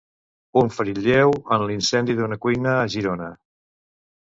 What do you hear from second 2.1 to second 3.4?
d'una cuina a Girona.